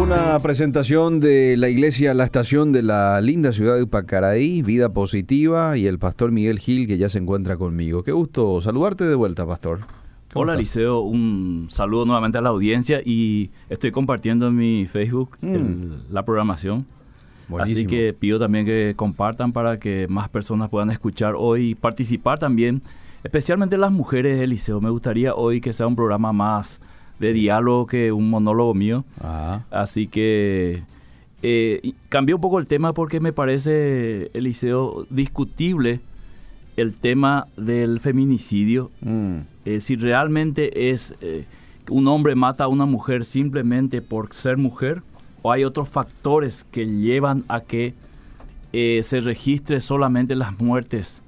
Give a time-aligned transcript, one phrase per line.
[0.00, 5.76] Una presentación de la iglesia La Estación de la linda ciudad de Pacaraí, Vida Positiva
[5.76, 8.02] y el pastor Miguel Gil que ya se encuentra conmigo.
[8.04, 9.80] Qué gusto saludarte de vuelta, pastor.
[10.34, 10.60] Hola estás?
[10.60, 15.54] Liceo, un saludo nuevamente a la audiencia y estoy compartiendo en mi Facebook Mm.
[15.54, 16.86] el- la programación.
[17.58, 22.38] Así que pido también que compartan para que más personas puedan escuchar hoy y participar
[22.38, 22.82] también,
[23.22, 24.80] especialmente las mujeres del liceo.
[24.80, 26.80] Me gustaría hoy que sea un programa más
[27.18, 29.04] de diálogo que un monólogo mío.
[29.70, 30.82] Así que
[31.42, 36.00] eh, cambié un poco el tema porque me parece, Eliseo, discutible
[36.76, 38.90] el tema del feminicidio.
[39.00, 41.44] mm, Eh, si realmente es eh,
[41.90, 45.02] un hombre mata a una mujer simplemente por ser mujer
[45.42, 47.94] o hay otros factores que llevan a que
[48.72, 51.22] eh, se registre solamente las muertes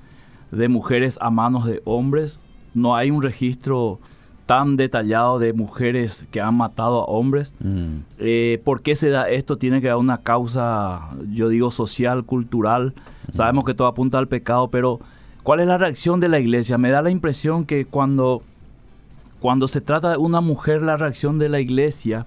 [0.51, 2.41] de mujeres a manos de hombres.
[2.75, 4.01] No hay un registro
[4.49, 7.53] tan detallado de mujeres que han matado a hombres.
[7.61, 7.97] mm.
[8.19, 9.59] Eh, ¿Por qué se da esto?
[9.59, 12.95] Tiene que haber una causa, yo digo, social, cultural.
[13.31, 15.01] Sabemos que todo apunta al pecado, pero
[15.43, 16.79] ¿cuál es la reacción de la iglesia?
[16.79, 18.43] Me da la impresión que cuando,
[19.39, 22.27] cuando se trata de una mujer, la reacción de la iglesia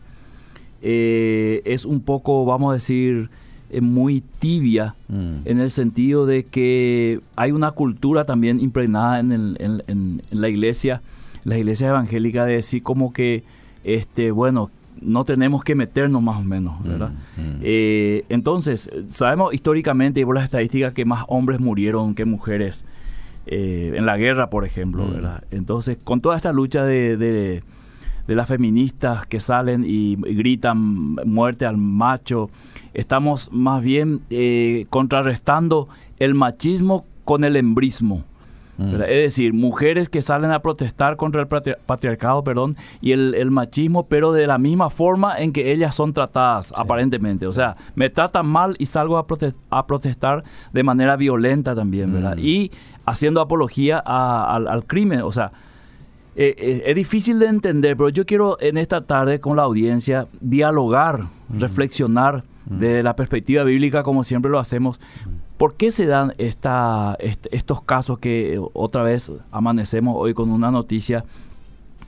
[0.81, 3.29] eh, es un poco, vamos a decir,
[3.69, 5.33] eh, muy tibia Mm.
[5.45, 10.41] en el sentido de que hay una cultura también impregnada en, el- en- en- en
[10.41, 11.01] la iglesia,
[11.43, 13.43] la iglesia evangélica, de decir como que,
[13.83, 14.69] este, bueno,
[15.01, 17.11] no tenemos que meternos más o menos, ¿verdad?
[17.37, 17.59] Mm, mm.
[17.63, 22.85] Eh, entonces, sabemos históricamente y por las estadísticas que más hombres murieron que mujeres
[23.47, 25.13] eh, en la guerra, por ejemplo, Mm.
[25.13, 25.43] ¿verdad?
[25.49, 27.63] Entonces, con toda esta lucha de, de-
[28.31, 30.77] de las feministas que salen y, gritan
[31.25, 32.49] muerte al macho,
[32.93, 38.23] estamos más bien eh, contrarrestando el machismo con el embrismo.
[38.77, 38.93] Mm.
[39.01, 43.51] Es decir, mujeres que salen a protestar contra el patri- patriarcado, perdón, y el, el
[43.51, 47.47] machismo, pero de la misma forma en que ellas son tratadas, aparentemente.
[47.47, 52.13] O sea, me tratan mal y salgo a, prote- a protestar de manera violenta también,
[52.13, 52.37] ¿verdad?
[52.37, 52.39] Mm.
[52.39, 52.71] Y
[53.05, 55.19] haciendo apología a- al, al crimen.
[55.23, 55.51] O sea,
[56.35, 60.27] eh, eh, es difícil de entender, pero yo quiero en esta tarde con la audiencia
[60.39, 61.27] dialogar,
[61.57, 64.99] reflexionar desde la perspectiva bíblica, como siempre lo hacemos.
[65.57, 70.49] ¿Por qué se dan esta, est- estos casos que eh, otra vez amanecemos hoy con
[70.49, 71.25] una noticia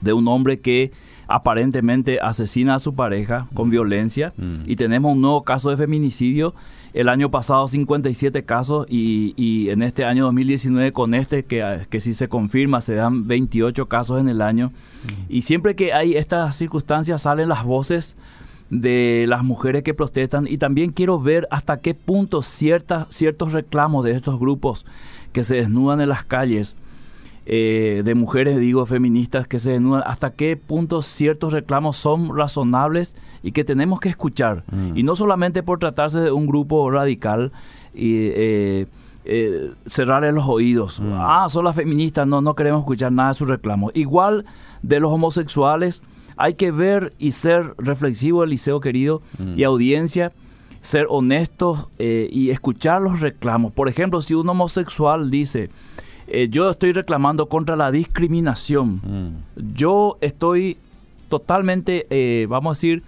[0.00, 0.90] de un hombre que
[1.28, 4.32] aparentemente asesina a su pareja con violencia
[4.66, 6.54] y tenemos un nuevo caso de feminicidio?
[6.94, 12.00] El año pasado 57 casos y, y en este año 2019 con este que, que
[12.00, 14.72] si se confirma se dan 28 casos en el año.
[15.28, 18.16] Y siempre que hay estas circunstancias salen las voces
[18.70, 24.04] de las mujeres que protestan y también quiero ver hasta qué punto ciertas, ciertos reclamos
[24.04, 24.86] de estos grupos
[25.32, 26.76] que se desnudan en las calles,
[27.46, 33.16] eh, de mujeres, digo, feministas que se desnudan, hasta qué punto ciertos reclamos son razonables
[33.42, 34.64] y que tenemos que escuchar.
[34.72, 34.96] Mm.
[34.96, 37.52] Y no solamente por tratarse de un grupo radical
[37.94, 38.86] y eh,
[39.26, 41.00] eh, cerrarle los oídos.
[41.00, 41.12] Mm.
[41.14, 43.92] Ah, son las feministas, no, no queremos escuchar nada de sus reclamos.
[43.94, 44.44] Igual
[44.82, 46.02] de los homosexuales,
[46.36, 49.58] hay que ver y ser reflexivo, Eliseo querido, Mm.
[49.58, 50.32] y audiencia,
[50.80, 53.72] ser honestos eh, y escuchar los reclamos.
[53.72, 55.70] Por ejemplo, si un homosexual dice,
[56.28, 59.74] eh, yo estoy reclamando contra la discriminación, Mm.
[59.74, 60.76] yo estoy
[61.28, 63.02] totalmente, eh, vamos a decir,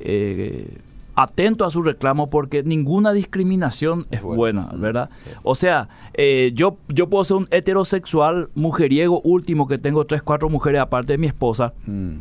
[0.00, 0.78] eh,
[1.14, 5.08] atento a su reclamo porque ninguna discriminación es buena, ¿verdad?
[5.42, 10.50] O sea, eh, yo, yo puedo ser un heterosexual mujeriego último que tengo tres, cuatro
[10.50, 12.16] mujeres aparte de mi esposa, Mm.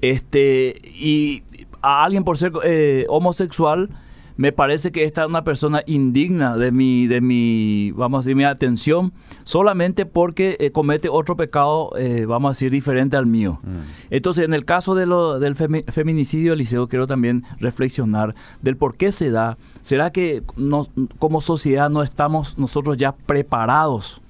[0.00, 1.42] este y
[1.82, 3.90] a alguien por ser eh, homosexual
[4.36, 8.34] me parece que esta es una persona indigna de mi de mi vamos a decir
[8.36, 9.12] mi atención
[9.44, 13.78] solamente porque eh, comete otro pecado eh, vamos a decir diferente al mío Mm.
[14.10, 18.96] entonces en el caso de lo, del femi- feminicidio Eliseo quiero también reflexionar del por
[18.96, 20.90] qué se da será que nos-
[21.20, 24.20] como sociedad no estamos nosotros ya preparados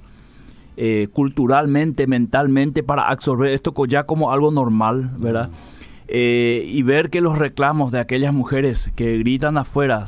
[0.77, 5.51] eh, culturalmente, mentalmente, para absorber esto ya como algo normal, ¿verdad?
[6.07, 10.05] Eh, y ver que los reclamos de aquellas mujeres que gritan afuera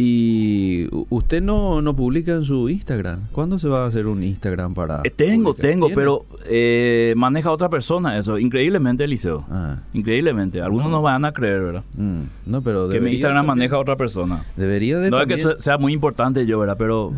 [0.00, 3.26] Y usted no, no publica en su Instagram.
[3.32, 5.00] ¿Cuándo se va a hacer un Instagram para.?
[5.02, 8.38] Eh, tengo, tengo, pero eh, maneja otra persona eso.
[8.38, 9.44] Increíblemente, Eliseo.
[9.50, 9.78] Ah.
[9.92, 10.62] Increíblemente.
[10.62, 11.02] Algunos no.
[11.02, 11.82] van a creer, ¿verdad?
[11.96, 12.20] Mm.
[12.46, 12.88] No, pero.
[12.88, 14.44] Que mi Instagram maneja otra persona.
[14.56, 15.10] Debería de.
[15.10, 16.76] No es que sea muy importante yo, ¿verdad?
[16.78, 17.12] Pero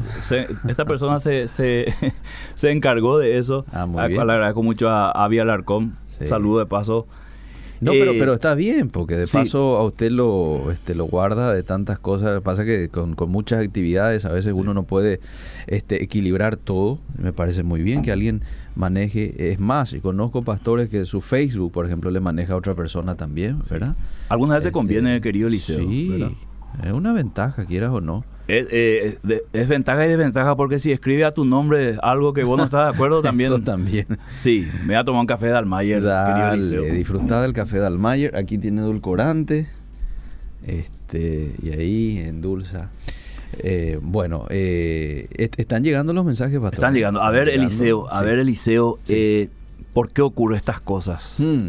[0.67, 1.95] esta persona se, se,
[2.55, 3.67] se, encargó de eso.
[3.73, 4.27] Ah, muy a, bien.
[4.27, 5.99] Le agradezco mucho a Avi Alarcón.
[6.07, 6.25] Sí.
[6.25, 7.07] Saludo de paso.
[7.81, 11.63] No, pero, pero está bien, porque de paso a usted lo, este, lo guarda de
[11.63, 12.43] tantas cosas.
[12.43, 15.21] Pasa que con, con, muchas actividades a veces uno no puede
[15.67, 16.99] este, equilibrar todo.
[17.17, 18.43] Me parece muy bien que alguien
[18.75, 19.51] maneje.
[19.51, 23.15] Es más, y conozco pastores que su Facebook, por ejemplo, le maneja a otra persona
[23.15, 23.97] también, ¿verdad?
[24.29, 25.79] Algunas veces este, conviene, querido Liceo.
[25.79, 26.33] Sí, ¿verdad?
[26.85, 28.25] es una ventaja, quieras o no.
[28.51, 29.19] Es, eh,
[29.53, 32.91] es, ventaja y desventaja porque si escribe a tu nombre algo que vos no estás
[32.91, 33.53] de acuerdo también.
[33.53, 34.07] Eso también.
[34.35, 36.03] Sí, me voy a tomar un café de Almayer.
[36.03, 38.37] Dale, disfrutad del café de Almayer.
[38.37, 39.69] Aquí tiene edulcorante.
[40.67, 42.91] Este, y ahí endulza.
[43.59, 46.75] Eh, bueno, eh, est están llegando los mensajes, pastor.
[46.75, 47.23] Están llegando.
[47.23, 47.67] A ver, llegando?
[47.67, 48.25] Eliseo, a sí.
[48.25, 49.15] ver, Eliseo, sí.
[49.17, 49.49] eh,
[49.93, 51.37] ¿por qué ocurren estas cosas?
[51.39, 51.69] Hmm.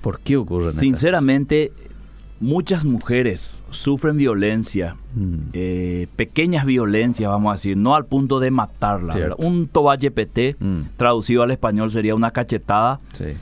[0.00, 1.72] ¿Por qué ocurren Sinceramente,
[2.42, 5.34] muchas mujeres sufren violencia, mm.
[5.54, 9.14] eh, pequeñas violencias, vamos a decir, no al punto de matarla.
[9.38, 10.80] Un toballe PT, mm.
[10.96, 13.36] traducido al español, sería una cachetada, sí.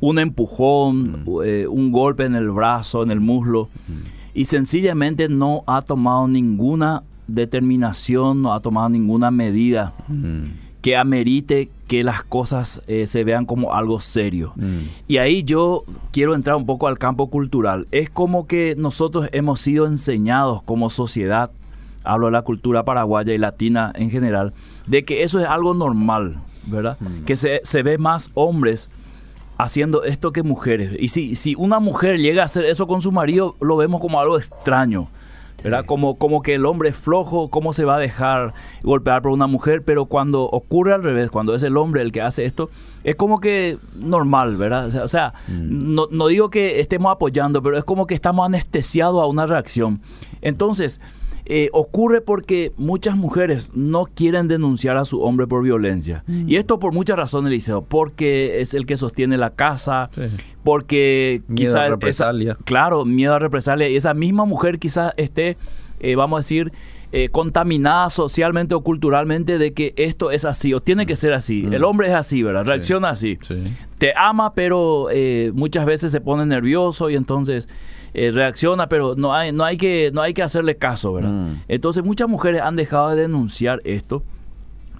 [0.00, 1.40] un empujón, Mm.
[1.44, 3.68] eh, un golpe en el brazo, en el muslo,
[4.34, 10.44] y sencillamente no ha tomado ninguna determinación, no ha tomado ninguna medida Mm.
[10.80, 14.52] que amerite que las cosas eh, se vean como algo serio.
[14.56, 14.78] Mm.
[15.06, 17.86] Y ahí yo quiero entrar un poco al campo cultural.
[17.90, 21.50] Es como que nosotros hemos sido enseñados como sociedad,
[22.02, 24.54] hablo de la cultura paraguaya y latina en general,
[24.86, 26.96] de que eso es algo normal, ¿verdad?
[27.00, 27.24] Mm.
[27.24, 28.90] Que se, se ve más hombres
[29.58, 30.96] haciendo esto que mujeres.
[30.98, 34.20] Y si, si una mujer llega a hacer eso con su marido, lo vemos como
[34.20, 35.08] algo extraño.
[35.64, 35.84] ¿Verdad?
[35.86, 39.46] Como, como que el hombre es flojo, cómo se va a dejar golpear por una
[39.48, 42.70] mujer, pero cuando ocurre al revés, cuando es el hombre el que hace esto,
[43.02, 44.86] es como que normal, ¿verdad?
[44.86, 45.94] O sea, o sea Mm.
[45.94, 50.00] no, no digo que estemos apoyando, pero es como que estamos anestesiados a una reacción.
[50.42, 51.00] Entonces,
[51.46, 56.24] eh, ocurre porque muchas mujeres no quieren denunciar a su hombre por violencia.
[56.26, 56.48] Mm.
[56.48, 57.82] Y esto por muchas razones, Eliseo.
[57.82, 60.22] Porque es el que sostiene la casa, Sí.
[60.62, 62.56] porque Miedo quizá a esa- represalia.
[62.64, 63.88] claro, miedo a represalia.
[63.88, 65.56] Y esa misma mujer quizás esté,
[66.00, 66.72] eh, vamos a decir,
[67.12, 71.62] eh, contaminada socialmente o culturalmente de que esto es así o tiene que ser así.
[71.64, 71.74] Mm.
[71.74, 72.64] El hombre es así, ¿verdad?
[72.64, 73.38] Reacciona así.
[73.42, 73.62] Sí.
[73.98, 77.68] Te ama, pero eh, muchas veces se pone nervioso y entonces
[78.14, 81.30] eh, reacciona, pero no hay, no hay que, no hay que hacerle caso, ¿verdad?
[81.30, 81.62] Mm.
[81.68, 84.22] Entonces muchas mujeres han dejado de denunciar esto.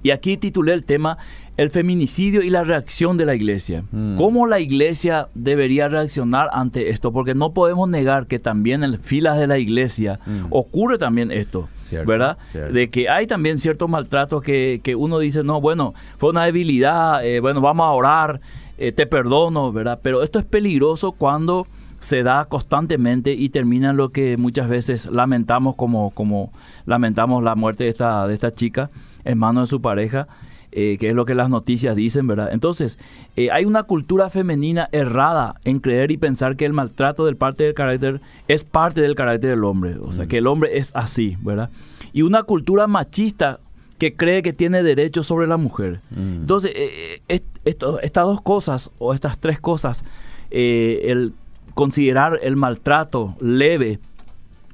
[0.03, 1.17] Y aquí titulé el tema
[1.57, 3.85] El feminicidio y la reacción de la iglesia.
[3.93, 4.17] Mm.
[4.17, 7.13] ¿Cómo la iglesia debería reaccionar ante esto?
[7.13, 10.47] Porque no podemos negar que también en filas de la iglesia Mm.
[10.51, 12.37] ocurre también esto, Cierto, ¿verdad?
[12.51, 12.73] cierto.
[12.73, 17.25] De que hay también ciertos maltratos que, que uno dice, no, bueno, fue una debilidad,
[17.25, 18.41] eh, bueno, vamos a orar,
[18.77, 20.01] eh, te perdono, ¿verdad?
[20.03, 21.69] Pero esto es peligroso cuando
[22.05, 26.53] se da constantemente y termina en lo que muchas veces lamentamos como, como
[26.85, 28.91] lamentamos la muerte de esta, de esta chica
[29.25, 30.29] en manos de su pareja,
[30.71, 32.51] eh, que es lo que las noticias dicen, ¿verdad?
[32.53, 32.99] Entonces,
[33.37, 37.65] eh, hay una cultura femenina errada en creer y pensar que el maltrato del parte
[37.65, 40.29] del carácter es parte del carácter del hombre, o sea, Mm.
[40.29, 41.71] que el hombre es así, ¿verdad?
[42.13, 43.61] Y una cultura machista
[43.99, 46.01] que cree que tiene derechos sobre la mujer.
[46.11, 46.41] Mm.
[46.43, 50.05] Entonces, eh, est- esto- estas dos cosas, o estas tres cosas,
[50.51, 51.33] el
[51.75, 53.99] considerar el maltrato leve,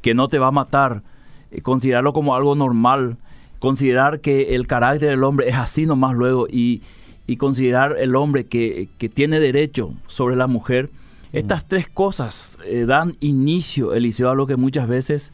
[0.02, 1.02] que no te va a matar,
[1.50, 3.16] eh, considerarlo como algo normal,
[3.58, 6.82] considerar que el carácter del hombre es así nomás luego y,
[7.26, 10.90] y considerar el hombre que, que tiene derecho sobre la mujer,
[11.32, 15.32] estas tres cosas eh, dan inicio, Eliseo, a lo que muchas veces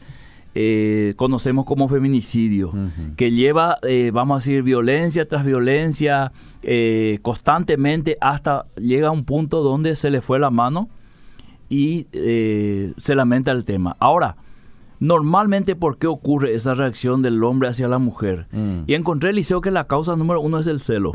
[0.53, 2.71] eh, conocemos como feminicidio,
[3.15, 6.31] que lleva, eh, vamos a decir, violencia tras violencia
[7.21, 10.89] constantemente hasta llega a un punto donde se le fue la mano
[11.69, 13.95] y eh, se lamenta el tema.
[13.99, 14.35] Ahora,
[14.99, 18.47] normalmente, ¿por qué ocurre esa reacción del hombre hacia la mujer?
[18.51, 18.81] Mm.
[18.87, 21.13] Y encontré, Eliseo, que la causa número uno es el celo.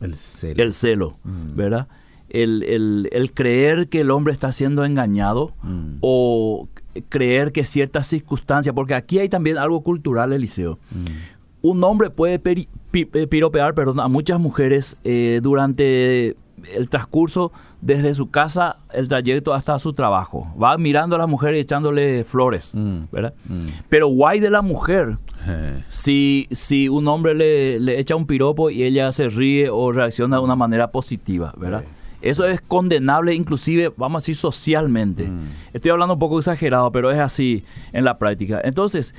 [0.00, 0.62] El celo.
[0.62, 1.56] El celo, Mm.
[1.56, 1.88] ¿verdad?
[2.28, 5.98] El, el- el creer que el hombre está siendo engañado Mm.
[6.00, 6.68] o
[7.08, 10.78] creer que ciertas circunstancias, porque aquí hay también algo cultural, Eliseo.
[11.62, 16.36] Un hombre puede eh, piropear perdón, a muchas mujeres eh, durante
[16.74, 20.52] el transcurso desde su casa, el trayecto hasta su trabajo.
[20.60, 23.34] Va mirando a la mujer y echándole flores, mm, ¿verdad?
[23.48, 23.66] Mm.
[23.88, 25.84] Pero guay de la mujer, eh.
[25.88, 30.36] si, si un hombre le, le, echa un piropo y ella se ríe o reacciona
[30.36, 31.84] de una manera positiva, ¿verdad?
[32.22, 35.28] Eso es condenable inclusive, vamos a decir, socialmente.
[35.28, 35.48] Mm.
[35.72, 38.60] Estoy hablando un poco exagerado, pero es así en la práctica.
[38.64, 39.14] Entonces,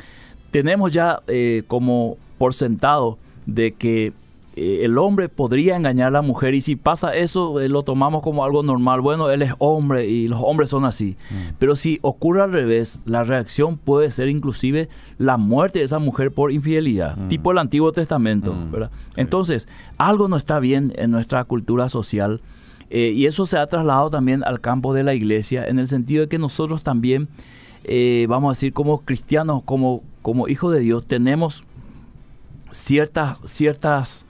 [0.52, 4.14] tenemos ya eh, como por sentado de que
[4.58, 8.44] el hombre podría engañar a la mujer y si pasa eso eh, lo tomamos como
[8.44, 9.02] algo normal.
[9.02, 11.16] Bueno, él es hombre y los hombres son así.
[11.30, 11.54] Mm.
[11.60, 16.32] Pero si ocurre al revés, la reacción puede ser inclusive la muerte de esa mujer
[16.32, 17.28] por infidelidad, mm.
[17.28, 18.56] tipo el Antiguo Testamento.
[18.72, 18.92] ¿verdad?
[19.16, 22.42] Entonces, algo no está bien en nuestra cultura social
[22.90, 26.22] eh, y eso se ha trasladado también al campo de la iglesia, en el sentido
[26.22, 27.28] de que nosotros también,
[27.84, 31.64] eh, vamos a decir, como cristianos, como, como hijos de Dios, tenemos
[32.72, 34.26] ciertas, ciertas,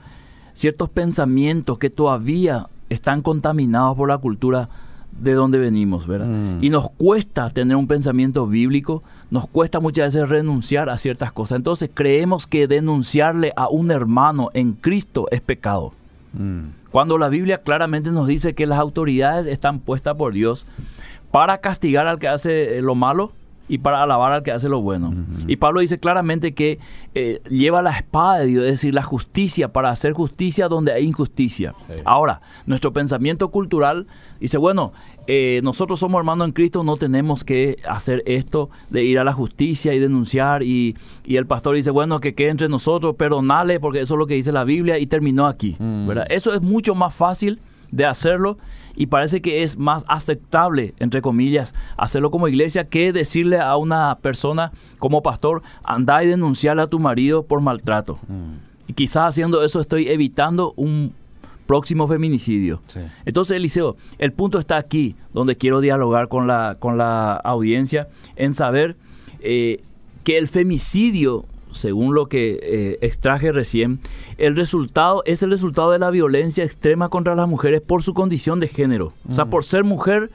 [0.57, 4.69] ciertos pensamientos que todavía están contaminados por la cultura
[5.11, 6.25] de donde venimos, ¿verdad?
[6.25, 6.63] Mm.
[6.63, 11.57] Y nos cuesta tener un pensamiento bíblico, nos cuesta muchas veces renunciar a ciertas cosas.
[11.57, 15.93] Entonces creemos que denunciarle a un hermano en Cristo es pecado.
[16.33, 16.69] Mm.
[16.89, 20.65] Cuando la Biblia claramente nos dice que las autoridades están puestas por Dios
[21.29, 23.31] para castigar al que hace lo malo
[23.67, 25.13] y para alabar al que hace lo bueno.
[25.47, 26.79] Y Pablo dice claramente que
[27.13, 31.05] eh, lleva la espada de Dios, es decir, la justicia, para hacer justicia donde hay
[31.05, 31.73] injusticia.
[32.05, 34.07] Ahora, nuestro pensamiento cultural
[34.39, 34.93] dice, bueno,
[35.27, 39.33] eh, nosotros somos hermanos en Cristo, no tenemos que hacer esto de ir a la
[39.33, 40.63] justicia y denunciar.
[40.63, 40.95] Y,
[41.25, 44.53] el pastor dice, bueno, que quede entre nosotros, perdonale, porque eso es lo que dice
[44.53, 45.75] la Biblia y terminó aquí.
[45.77, 46.07] Mm.
[46.07, 46.27] ¿verdad?
[46.29, 47.59] Eso es mucho más fácil
[47.91, 48.57] de hacerlo
[48.95, 54.17] y parece que es más aceptable, entre comillas, hacerlo como iglesia que decirle a una
[54.21, 58.19] persona como pastor, anda y denunciarle a tu marido por maltrato.
[58.27, 58.89] Mm.
[58.89, 61.13] Y quizás haciendo eso estoy evitando un
[61.67, 62.81] próximo feminicidio.
[63.25, 68.53] Entonces, Eliseo, el punto está aquí, donde quiero dialogar con la, con la audiencia, en
[68.55, 68.95] saber
[69.41, 69.81] eh,
[70.23, 73.99] que el femicidio, según lo que eh, extraje recién,
[74.37, 78.59] el resultado es el resultado de la violencia extrema contra las mujeres por su condición
[78.59, 79.13] de género.
[79.29, 79.49] O sea, mm.
[79.49, 80.31] por ser mujer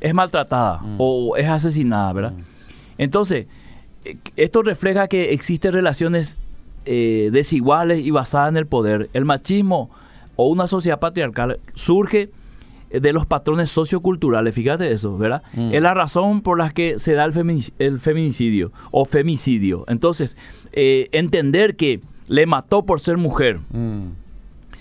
[0.00, 0.96] es maltratada mm.
[0.98, 2.32] o es asesinada, ¿verdad?
[2.32, 2.42] Mm.
[2.98, 3.46] Entonces,
[4.04, 6.36] eh, esto refleja que existen relaciones
[6.84, 9.10] desiguales y basadas en el poder.
[9.12, 9.90] El machismo
[10.36, 12.30] o una sociedad patriarcal surge
[13.00, 15.42] de los patrones socioculturales, fíjate eso, ¿verdad?
[15.54, 15.74] Mm.
[15.74, 17.32] Es la razón por la que se da el,
[17.98, 19.84] feminicidio o femicidio.
[19.88, 20.36] Entonces,
[20.72, 24.06] eh, entender que le mató por ser mujer mm.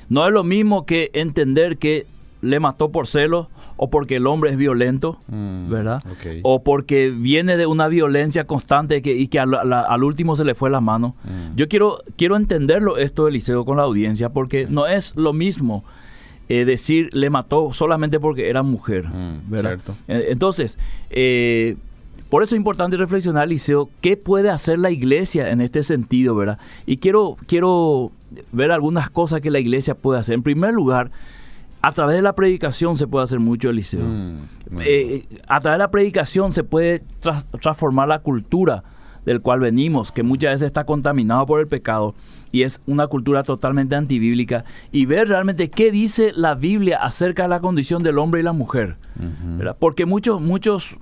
[0.09, 2.07] no es lo mismo que entender que
[2.41, 6.03] le mató por celos o porque el hombre es violento, mm, ¿verdad?
[6.43, 10.69] O porque viene de una violencia constante que, y que al, último se le fue
[10.69, 11.15] la mano.
[11.55, 15.83] Yo quiero, quiero entenderlo esto, Eliseo, con la audiencia, porque no es lo mismo
[16.47, 19.79] eh, decir le mató solamente porque era mujer, mm, ¿verdad?
[20.07, 20.77] Entonces,
[21.09, 21.75] eh,
[22.29, 26.59] por eso es importante reflexionar, Eliseo, qué puede hacer la iglesia en este sentido, ¿verdad?
[26.85, 28.11] Y quiero, quiero
[28.51, 30.35] ver algunas cosas que la iglesia puede hacer.
[30.35, 31.11] En primer lugar,
[31.81, 34.03] a través de la predicación se puede hacer mucho, Eliseo.
[34.03, 37.03] Mm, eh, a través de la predicación se puede
[37.61, 38.83] transformar la cultura
[39.25, 42.15] del cual venimos, que muchas veces está contaminado por el pecado
[42.55, 47.49] y es una cultura totalmente antibíblica, y ver realmente qué dice la Biblia acerca de
[47.49, 48.95] la condición del hombre y la mujer.
[49.77, 50.95] Porque muchos, muchos,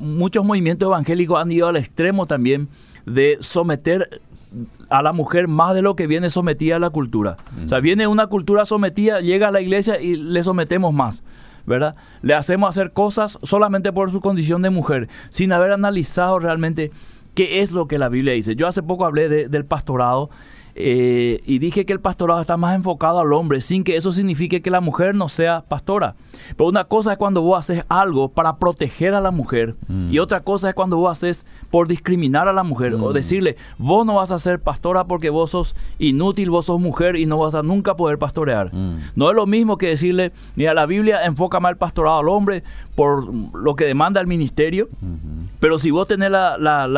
[0.00, 2.66] muchos movimientos evangélicos han ido al extremo también
[3.06, 4.20] de someter
[4.90, 7.36] a la mujer más de lo que viene sometida a la cultura.
[7.64, 11.22] O sea, viene una cultura sometida, llega a la iglesia y le sometemos más.
[11.66, 11.94] ¿verdad?
[12.22, 16.90] Le hacemos hacer cosas solamente por su condición de mujer, sin haber analizado realmente
[17.38, 18.56] qué es lo que la Biblia dice.
[18.56, 20.28] Yo hace poco hablé del pastorado
[20.80, 24.62] eh, y dije que el pastorado está más enfocado al hombre, sin que eso signifique
[24.62, 26.14] que la mujer no sea pastora.
[26.56, 30.22] Pero una cosa es cuando vos haces algo para proteger a la mujer y mm.
[30.22, 33.12] otra cosa es cuando vos haces por discriminar a la mujer o mm.
[33.12, 37.26] decirle, vos no vas a ser pastora porque vos sos inútil, vos sos mujer y
[37.26, 38.72] no vas a nunca poder pastorear.
[38.72, 38.98] Mm.
[39.16, 42.62] No es lo mismo que decirle, mira, la Biblia enfoca más el pastorado al hombre
[42.94, 44.88] por lo que demanda el ministerio,
[45.60, 46.32] pero si vos tenés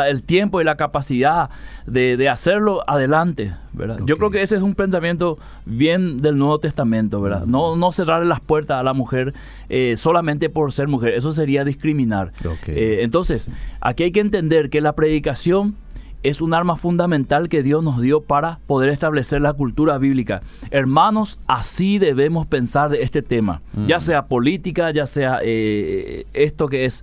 [0.08, 1.50] el tiempo y la capacidad
[1.86, 3.98] de, hacerlo, adelante, ¿verdad?
[4.04, 7.46] Yo creo que ese es un pensamiento bien del Nuevo Testamento, ¿verdad?
[7.46, 9.34] No, no cerrarle las puertas a la mujer
[9.68, 12.32] eh, solamente por ser mujer, eso sería discriminar.
[12.66, 13.50] Eh, entonces,
[13.80, 15.76] aquí hay que entender que la predicación
[16.22, 20.42] es un arma fundamental que Dios nos dio para poder establecer la cultura bíblica.
[20.70, 26.84] Hermanos, así debemos pensar de este tema, ya sea política, ya sea eh, esto que
[26.84, 27.02] es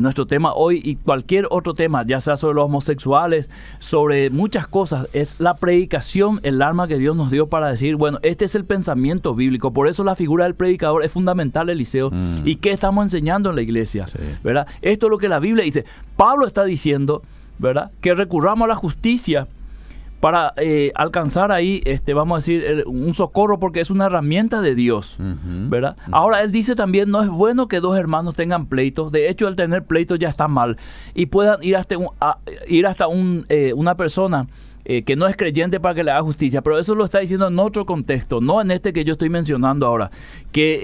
[0.00, 5.08] nuestro tema hoy y cualquier otro tema, ya sea sobre los homosexuales, sobre muchas cosas,
[5.14, 8.64] es la predicación, el arma que Dios nos dio para decir, bueno, este es el
[8.64, 9.72] pensamiento bíblico.
[9.72, 12.10] Por eso la figura del predicador es fundamental, Eliseo.
[12.10, 12.46] Mm.
[12.46, 14.06] ¿Y qué estamos enseñando en la iglesia?
[14.42, 14.66] ¿verdad?
[14.82, 15.84] Esto es lo que la Biblia dice.
[16.16, 17.22] Pablo está diciendo,
[17.58, 17.90] ¿verdad?
[18.00, 19.46] Que recurramos a la justicia
[20.20, 24.74] para eh, alcanzar ahí, este, vamos a decir, un socorro porque es una herramienta de
[24.74, 25.96] Dios, ¿verdad?
[26.10, 29.56] Ahora él dice también, no es bueno que dos hermanos tengan pleitos, de hecho el
[29.56, 30.76] tener pleitos ya está mal.
[31.14, 31.96] Y puedan ir hasta,
[32.66, 34.48] ir hasta un, eh, una persona
[34.90, 37.46] eh, que no es creyente para que le haga justicia, pero eso lo está diciendo
[37.46, 40.10] en otro contexto, no en este que yo estoy mencionando ahora,
[40.50, 40.80] que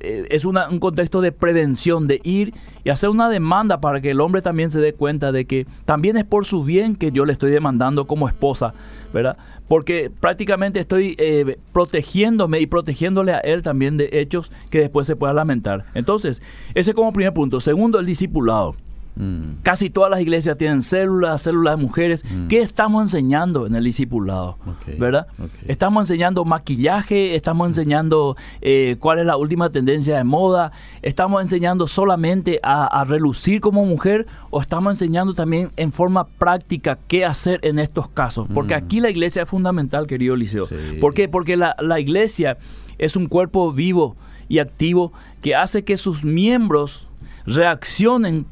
[0.00, 4.12] eh, es una, un contexto de prevención, de ir y hacer una demanda para que
[4.12, 7.24] el hombre también se dé cuenta de que también es por su bien que yo
[7.24, 8.74] le estoy demandando como esposa,
[9.12, 9.36] ¿verdad?
[9.66, 15.16] Porque prácticamente estoy eh, protegiéndome y protegiéndole a él también de hechos que después se
[15.16, 15.84] pueda lamentar.
[15.94, 16.40] Entonces,
[16.74, 17.60] ese como primer punto.
[17.60, 18.76] Segundo, el discipulado.
[19.18, 19.62] Mm.
[19.64, 22.24] Casi todas las iglesias tienen células, células de mujeres.
[22.24, 22.46] Mm.
[22.46, 24.56] ¿Qué estamos enseñando en el discipulado?
[24.98, 25.26] ¿Verdad?
[25.66, 30.70] Estamos enseñando maquillaje, estamos enseñando eh, cuál es la última tendencia de moda,
[31.02, 37.24] estamos enseñando solamente a, relucir como mujer o estamos enseñando también en forma práctica qué
[37.24, 38.46] hacer en estos casos.
[38.54, 38.78] Porque mm.
[38.78, 40.68] aquí la iglesia es fundamental, querido Liceo.
[41.00, 41.28] ¿Por qué?
[41.28, 42.58] Porque la, la iglesia
[42.98, 44.16] es un cuerpo vivo
[44.48, 47.08] y activo que hace que sus miembros
[47.46, 48.46] reaccionen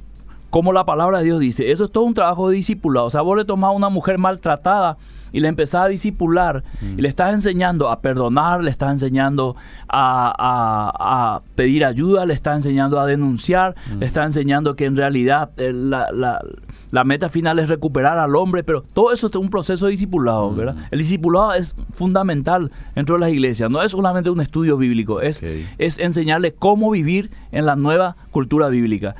[0.56, 1.70] como la palabra de Dios dice.
[1.70, 3.08] Eso es todo un trabajo de discipulado.
[3.08, 4.96] O sea, vos le tomás a una mujer maltratada
[5.30, 6.64] y le empezás a discipular
[6.96, 9.54] y le estás enseñando a perdonar, le estás enseñando
[9.86, 15.74] a, pedir ayuda, le estás enseñando a denunciar, le estás enseñando que en realidad eh,
[15.74, 20.54] la, meta final es recuperar al hombre, pero todo eso es un proceso de discipulado,
[20.54, 20.88] ¿verdad?
[20.90, 25.42] El discipulado es fundamental dentro de las iglesias, no es solamente un estudio bíblico, es,
[25.76, 29.16] es enseñarle cómo vivir en la nueva cultura bíblica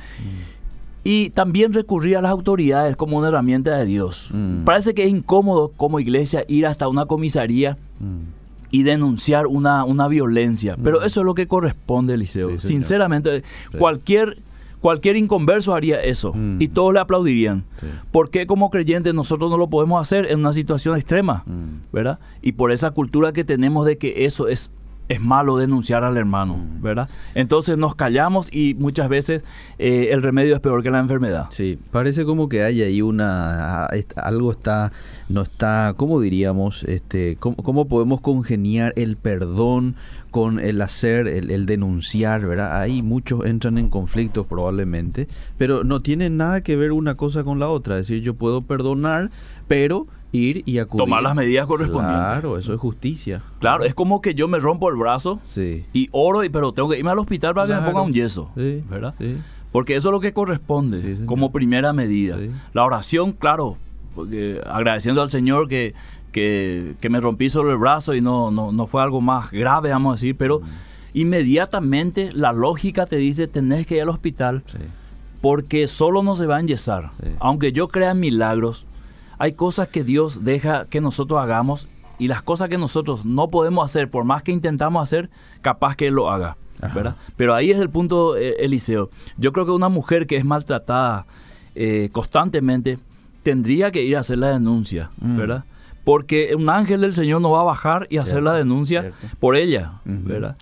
[1.09, 4.29] y también recurrir a las autoridades como una herramienta de Dios.
[4.33, 4.65] Mm.
[4.65, 8.71] Parece que es incómodo como iglesia ir hasta una comisaría mm.
[8.71, 11.03] y denunciar una, una violencia, pero mm.
[11.05, 12.59] eso es lo que corresponde, Eliseo.
[12.59, 13.43] Sinceramente,
[13.79, 14.39] cualquier
[14.81, 17.63] cualquier inconverso haría eso y todos le aplaudirían.
[18.11, 21.45] porque como creyentes nosotros no lo podemos hacer en una situación extrema?
[21.93, 22.19] ¿Verdad?
[22.41, 24.69] Y por esa cultura que tenemos de que eso es
[25.09, 26.81] es malo denunciar al hermano, mm.
[26.81, 27.09] ¿verdad?
[27.35, 29.43] Entonces nos callamos y muchas veces
[29.79, 31.47] eh, el remedio es peor que la enfermedad.
[31.49, 34.91] Sí, parece como que hay ahí una algo está
[35.29, 36.83] no está, ¿cómo diríamos?
[36.83, 39.95] Este, ¿cómo, podemos congeniar el perdón
[40.31, 42.79] con el hacer, el, el, denunciar, ¿verdad?
[42.79, 47.59] Ahí muchos entran en conflictos probablemente, pero no tiene nada que ver una cosa con
[47.59, 49.31] la otra, es decir, yo puedo perdonar,
[49.67, 51.05] pero ir y acudir.
[51.05, 52.17] Tomar las medidas correspondientes.
[52.17, 53.43] Claro, eso es justicia.
[53.59, 55.39] Claro, es como que yo me rompo el brazo
[55.93, 58.51] y oro, y, pero tengo que irme al hospital para que me ponga un yeso.
[58.55, 59.15] ¿Verdad?
[59.71, 62.37] Porque eso es lo que corresponde como primera medida.
[62.73, 63.77] La oración, claro,
[64.15, 65.93] porque agradeciendo al Señor que,
[66.99, 70.11] que, me rompí solo el brazo y no, no, no, fue algo más grave, vamos
[70.11, 70.61] a decir, pero
[71.13, 74.63] inmediatamente la lógica te dice tenés que ir al hospital
[75.41, 77.11] porque solo no se va a enyesar.
[77.39, 78.85] Aunque yo crea en milagros,
[79.37, 81.87] hay cosas que Dios deja que nosotros hagamos
[82.19, 85.29] y las cosas que nosotros no podemos hacer, por más que intentamos hacer,
[85.61, 86.57] capaz que Él lo haga.
[86.93, 87.15] ¿verdad?
[87.35, 89.09] Pero ahí es el punto, eh, Eliseo.
[89.37, 91.25] Yo creo que una mujer que es maltratada
[91.73, 92.99] eh, constantemente
[93.41, 95.37] tendría que ir a hacer la denuncia, mm.
[95.37, 95.63] ¿verdad?
[96.07, 99.95] Porque un ángel del Señor no va a bajar y hacer la denuncia por ella,
[100.05, 100.55] ¿verdad?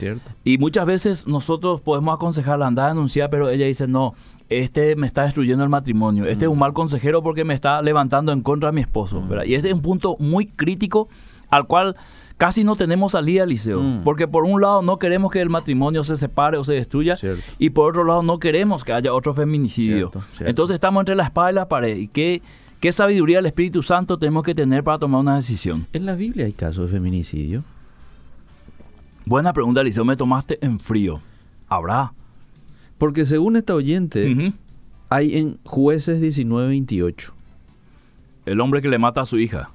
[0.43, 4.15] Y muchas veces nosotros podemos aconsejarla, andar a denunciar, pero ella dice, no,
[4.49, 8.31] este me está destruyendo el matrimonio, este es un mal consejero porque me está levantando
[8.31, 9.21] en contra de mi esposo.
[9.21, 9.33] Mm.
[9.45, 11.09] Y este es un punto muy crítico
[11.51, 11.95] al cual
[12.37, 13.81] casi no tenemos salida, Liceo.
[13.81, 14.01] Mm.
[14.03, 17.19] Porque por un lado no queremos que el matrimonio se separe o se destruya
[17.59, 20.09] y por otro lado no queremos que haya otro feminicidio.
[20.39, 21.97] Entonces estamos entre la espada y la pared.
[21.97, 22.41] ¿Y qué,
[22.85, 25.87] qué sabiduría del Espíritu Santo tenemos que tener para tomar una decisión?
[25.91, 27.63] ¿En la Biblia hay casos de feminicidio?
[29.25, 30.05] Buena pregunta, Liceo.
[30.05, 31.19] Me tomaste en frío.
[31.67, 32.13] Habrá.
[32.99, 34.53] Porque según esta oyente,
[35.09, 37.31] hay en jueces 19-28.
[38.45, 39.71] El hombre que le mata a su hija.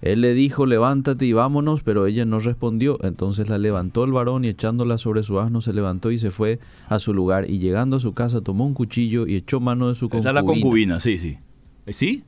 [0.00, 2.98] Él le dijo, levántate y vámonos, pero ella no respondió.
[3.02, 6.60] Entonces la levantó el varón y echándola sobre su asno se levantó y se fue
[6.88, 7.50] a su lugar.
[7.50, 10.30] Y llegando a su casa tomó un cuchillo y echó mano de su concubina.
[10.30, 11.36] Esa es la concubina, sí, sí.
[11.86, 12.24] ¿Eh, ¿Sí?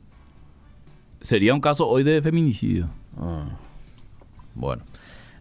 [1.20, 2.88] Sería un caso hoy de feminicidio.
[3.16, 3.46] Ah.
[4.54, 4.82] Bueno.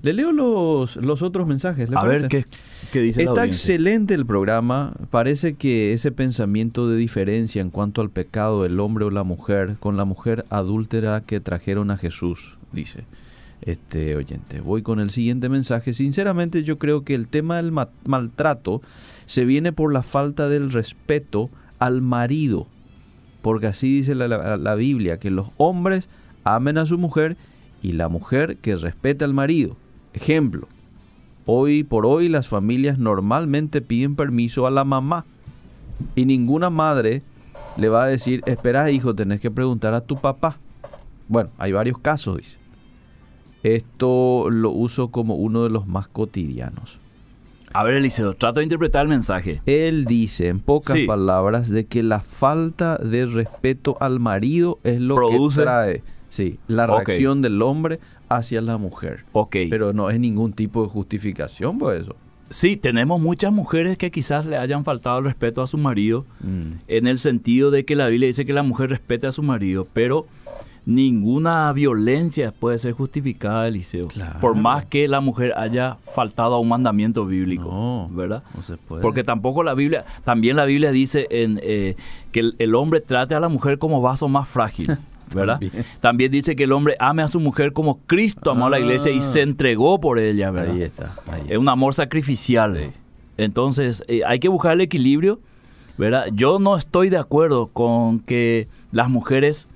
[0.01, 1.89] Le leo los, los otros mensajes.
[1.95, 2.45] a ver qué,
[2.91, 4.93] qué dice Está excelente el programa.
[5.09, 9.77] Parece que ese pensamiento de diferencia en cuanto al pecado del hombre o la mujer
[9.79, 13.05] con la mujer adúltera que trajeron a Jesús, dice
[13.61, 14.59] este oyente.
[14.59, 15.93] Voy con el siguiente mensaje.
[15.93, 18.81] Sinceramente yo creo que el tema del maltrato
[19.25, 21.49] se viene por la falta del respeto
[21.79, 22.67] al marido.
[23.43, 24.27] Porque así dice la,
[24.57, 26.09] la- Biblia, que los hombres
[26.45, 27.37] amen a su mujer
[27.83, 29.75] y la mujer que respete al marido.
[30.13, 30.67] Ejemplo,
[31.45, 35.25] hoy por hoy las familias normalmente piden permiso a la mamá
[36.15, 37.21] y ninguna madre
[37.75, 40.57] le va a decir, espera hijo, tenés que preguntar a tu papá.
[41.27, 42.57] Bueno, hay varios casos, dice.
[43.63, 46.97] Esto lo uso como uno de los más cotidianos.
[47.73, 49.61] A ver, Eliseo, trato de interpretar el mensaje.
[49.65, 51.05] Él dice, en pocas Sí.
[51.07, 56.59] palabras, de que la falta de respeto al marido es lo Produce- que trae sí,
[56.67, 59.25] la reacción del hombre hacia la mujer.
[59.31, 59.55] Ok.
[59.69, 62.15] Pero no es ningún tipo de justificación por eso.
[62.51, 66.73] Sí, tenemos muchas mujeres que quizás le hayan faltado el respeto a su marido, Mm.
[66.87, 69.87] en el sentido de que la Biblia dice que la mujer respete a su marido,
[69.93, 70.27] pero
[70.85, 74.07] ninguna violencia puede ser justificada, Eliseo.
[74.07, 74.39] Claro.
[74.39, 78.43] Por más que la mujer haya faltado a un mandamiento bíblico, No, ¿verdad?
[78.55, 79.01] no se puede.
[79.01, 81.95] Porque tampoco la Biblia, también la Biblia dice en, eh,
[82.31, 84.87] que el, el hombre trate a la mujer como vaso más frágil,
[85.33, 85.59] ¿verdad?
[85.59, 85.85] También.
[86.01, 86.31] también.
[86.31, 89.17] dice que el hombre ame a su mujer como Cristo amó a la iglesia y
[89.19, 89.21] Ah.
[89.21, 90.75] se entregó por ella, ¿verdad?
[90.75, 91.15] Ahí está.
[91.31, 92.77] ahí Es un amor sacrificial.
[92.77, 92.89] Sí.
[93.37, 95.39] Entonces, eh, hay que buscar el equilibrio,
[95.97, 96.25] ¿verdad?
[96.33, 99.67] Yo no estoy de acuerdo con que las mujeres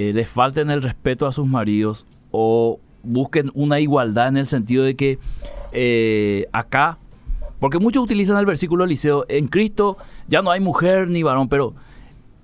[0.00, 4.84] eh, les falten el respeto a sus maridos o busquen una igualdad en el sentido
[4.84, 5.18] de que
[5.72, 6.98] eh, acá,
[7.58, 11.74] porque muchos utilizan el versículo Eliseo, en Cristo ya no hay mujer ni varón, pero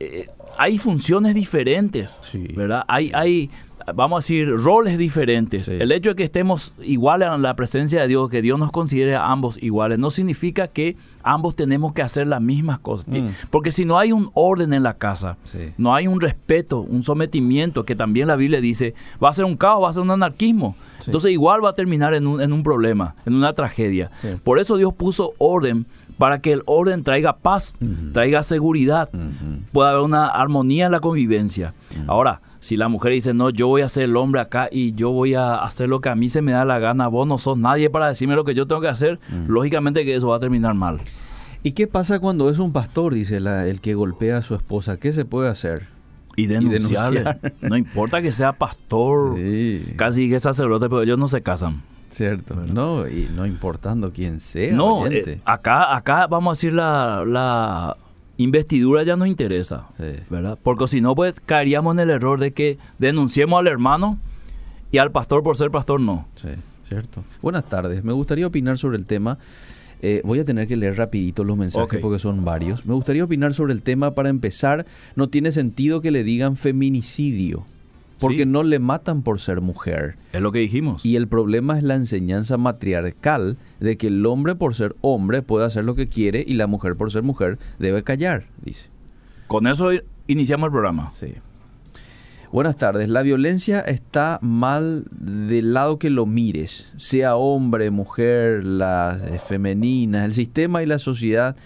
[0.01, 2.49] eh, hay funciones diferentes, Sí.
[2.55, 2.85] ¿verdad?
[2.89, 3.51] Hay, hay,
[3.95, 5.65] vamos a decir, roles diferentes.
[5.67, 5.75] Sí.
[5.79, 9.15] El hecho de que estemos iguales en la presencia de Dios, que Dios nos considere
[9.17, 13.07] a ambos iguales, no significa que ambos tenemos que hacer las mismas cosas.
[13.09, 13.29] Mm.
[13.51, 15.73] Porque si no hay un orden en la casa, Sí.
[15.77, 19.57] no hay un respeto, un sometimiento, que también la Biblia dice, va a ser un
[19.57, 20.77] caos, va a ser un anarquismo.
[20.99, 21.05] Sí.
[21.07, 24.11] Entonces igual va a terminar en un, en un problema, en una tragedia.
[24.45, 25.87] Por eso Dios puso orden
[26.19, 28.13] para que el orden traiga paz, Ujú.
[28.13, 29.61] traiga seguridad, Ujú.
[29.73, 31.75] pueda haber una armonía en la convivencia.
[32.07, 35.11] Ahora, si la mujer dice, no, yo voy a ser el hombre acá y yo
[35.11, 37.57] voy a hacer lo que a mí se me da la gana, vos no sos
[37.59, 40.75] nadie para decirme lo que yo tengo que hacer, lógicamente que eso va a terminar
[40.75, 41.01] mal.
[41.63, 44.99] ¿Y qué pasa cuando es un pastor, dice la- el que golpea a su esposa?
[44.99, 45.89] ¿Qué se puede hacer?
[46.37, 47.21] Y denunciarle.
[47.25, 47.55] denunciar.
[47.63, 49.95] No importa que sea pastor, Sí.
[49.97, 51.83] casi que sacerdote, pero ellos no se casan.
[52.11, 52.55] Cierto.
[52.55, 54.73] No, y no importando quién sea.
[54.75, 57.97] no, eh, acá, acá vamos a decir la, la
[58.39, 60.21] investidura ya nos interesa, Sí.
[60.31, 60.59] ¿verdad?
[60.63, 64.19] Porque si no, pues caeríamos en el error de que denunciemos al hermano
[64.93, 66.27] y al pastor por ser pastor no.
[66.37, 66.49] Sí,
[66.89, 67.25] cierto.
[67.43, 68.05] Buenas tardes.
[68.05, 69.39] Me gustaría opinar sobre el tema.
[70.03, 72.85] Eh, voy a tener que leer rapidito los mensajes porque son varios.
[72.85, 74.85] Me gustaría opinar sobre el tema para empezar.
[75.15, 77.65] No tiene sentido que le digan feminicidio
[78.19, 78.47] porque Sí.
[78.47, 80.17] no le matan por ser mujer.
[80.33, 81.05] Es lo que dijimos.
[81.05, 85.67] Y el problema es la enseñanza matriarcal de que el hombre por ser hombre puede
[85.67, 88.89] hacer lo que quiere y la mujer por ser mujer debe callar, dice.
[89.47, 89.91] Con eso
[90.27, 91.11] iniciamos el programa.
[91.11, 91.35] Sí.
[92.53, 93.09] Buenas tardes.
[93.09, 100.25] La violencia está mal del lado que lo mires, sea hombre, mujer, las eh, femeninas,
[100.25, 101.57] el sistema y la sociedad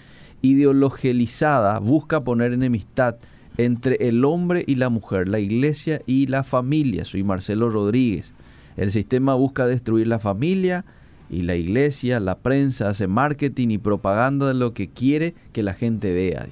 [0.41, 3.15] ideologizada busca poner enemistad
[3.65, 7.05] entre el hombre y la mujer, la iglesia y la familia.
[7.05, 8.33] Soy Marcelo Rodríguez.
[8.77, 10.85] El sistema busca destruir la familia
[11.29, 15.73] y la iglesia, la prensa hace marketing y propaganda de lo que quiere que la
[15.73, 16.47] gente vea.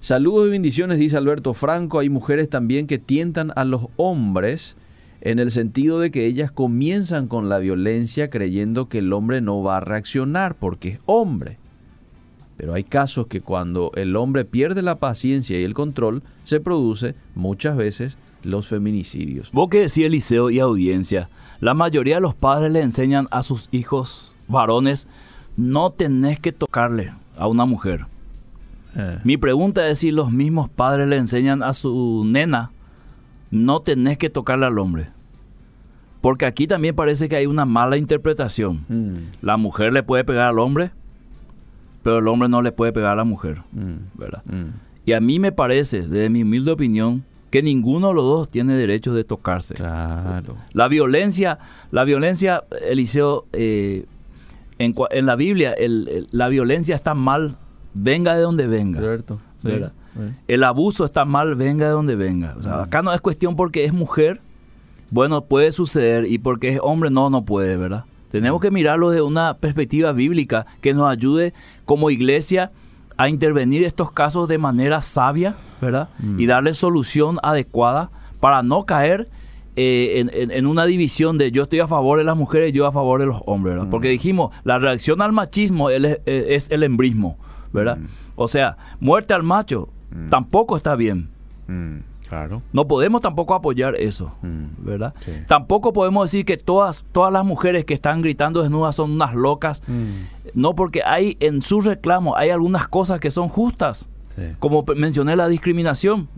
[0.00, 1.98] Saludos y bendiciones, dice Alberto Franco.
[1.98, 4.76] Hay mujeres también que tientan a los hombres
[5.20, 9.62] en el sentido de que ellas comienzan con la violencia creyendo que el hombre no
[9.62, 11.59] va a reaccionar porque es hombre.
[12.60, 17.14] Pero hay casos que cuando el hombre pierde la paciencia y el control, se produce
[17.34, 19.50] muchas veces los feminicidios.
[19.50, 23.70] Vos que decís, Eliseo y audiencia, la mayoría de los padres le enseñan a sus
[23.72, 25.08] hijos varones,
[25.56, 28.04] no tenés que tocarle a una mujer.
[28.94, 32.72] Eh, Mi pregunta es si los mismos padres le enseñan a su nena,
[33.50, 35.08] no tenés que tocarle al hombre.
[36.20, 38.84] Porque aquí también parece que hay una mala interpretación.
[38.86, 40.90] mm, La mujer le puede pegar al hombre,
[42.02, 44.42] pero el hombre no le puede pegar a la mujer, mm, ¿verdad?
[44.46, 44.70] mm.
[45.06, 48.74] Y a mí me parece, desde mi humilde opinión, que ninguno de los dos tiene
[48.74, 49.74] derecho de tocarse.
[49.74, 50.56] Claro.
[50.72, 51.58] La violencia,
[51.90, 54.04] la violencia, Eliseo, eh,
[54.78, 57.56] en, cua- en la Biblia, el- el- la violencia está mal,
[57.92, 59.00] venga de donde venga.
[59.00, 59.40] Cierto.
[59.62, 59.92] sí, ¿Verdad?
[60.14, 60.20] sí.
[60.48, 62.54] El abuso está mal, venga de donde venga.
[62.58, 64.40] O sea, acá no es cuestión porque es mujer,
[65.10, 68.04] bueno, puede suceder, y porque es hombre, no, no puede, ¿verdad?
[68.30, 71.52] Tenemos que mirarlo de una perspectiva bíblica que nos ayude
[71.84, 72.70] como iglesia
[73.16, 76.08] a intervenir estos casos de manera sabia, ¿verdad?
[76.38, 79.28] Y darle solución adecuada para no caer
[79.76, 82.72] eh, en, en- en una división de yo estoy a favor de las mujeres y
[82.72, 83.90] yo a favor de los hombres, ¿verdad?
[83.90, 87.38] Porque dijimos, la reacción al machismo él es, es el embrismo,
[87.72, 87.98] ¿verdad?
[87.98, 88.06] Mm.
[88.36, 90.28] O sea, muerte al macho Mm.
[90.28, 91.28] tampoco está bien.
[92.30, 92.62] Claro.
[92.72, 94.66] No podemos tampoco apoyar eso, Mm.
[94.78, 95.12] ¿verdad?
[95.20, 95.32] Sí.
[95.46, 99.82] Tampoco podemos decir que todas, todas las mujeres que están gritando desnudas son unas locas.
[99.86, 100.10] Mm.
[100.54, 104.42] No, porque hay en su reclamo hay algunas cosas que son justas, Sí.
[104.60, 106.28] como mencioné la discriminación.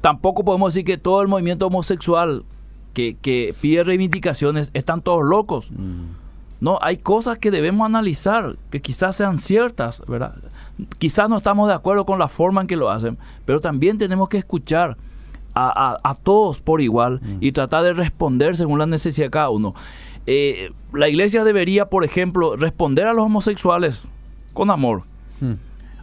[0.00, 2.44] Tampoco podemos decir que todo el movimiento homosexual
[2.92, 5.70] que, que pide reivindicaciones están todos locos.
[5.70, 6.06] Mm.
[6.60, 10.34] No, hay cosas que debemos analizar, que quizás sean ciertas, ¿verdad?
[10.98, 13.16] Quizás no estamos de acuerdo con la forma en que lo hacen,
[13.46, 14.96] pero también tenemos que escuchar
[15.54, 15.68] a,
[16.02, 19.74] a- a todos por igual y tratar de responder según la necesidad de cada uno.
[20.26, 24.04] Eh, la iglesia debería, por ejemplo, responder a los homosexuales
[24.52, 25.02] con amor,
[25.40, 25.54] Mm.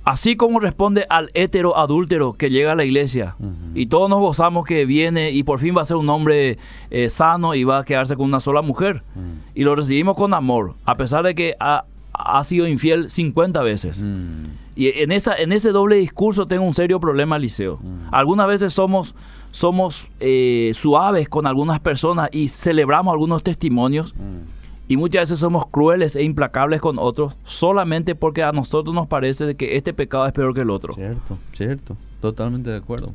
[0.05, 3.35] así como responde al hétero adúltero que llega a la iglesia.
[3.39, 3.51] Ujú.
[3.75, 6.57] Y todos nos gozamos que viene y por fin va a ser un hombre
[6.89, 9.03] eh, sano y va a quedarse con una sola mujer.
[9.15, 9.19] Mm.
[9.59, 14.01] Y lo recibimos con amor, a pesar de que ha, ha sido infiel 50 veces.
[14.03, 14.43] Mm.
[14.77, 17.79] Y en, esa, en ese doble discurso tengo un serio problema, Liceo.
[18.11, 19.15] Algunas veces somos,
[19.49, 24.13] somos eh, suaves con algunas personas y celebramos algunos testimonios.
[24.13, 24.57] Mm.
[24.87, 29.55] Y muchas veces somos crueles e implacables con otros solamente porque a nosotros nos parece
[29.55, 30.93] que este pecado es peor que el otro.
[30.93, 31.97] Cierto, cierto.
[32.21, 33.13] Totalmente de acuerdo.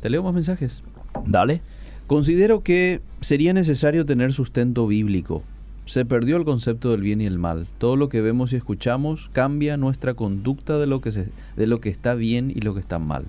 [0.00, 0.84] Te leo más mensajes.
[1.26, 1.60] Dale.
[2.06, 5.42] Considero que sería necesario tener sustento bíblico.
[5.84, 7.66] Se perdió el concepto del bien y el mal.
[7.78, 11.80] Todo lo que vemos y escuchamos cambia nuestra conducta de lo que, se- de lo
[11.80, 13.24] que está bien y lo que está mal.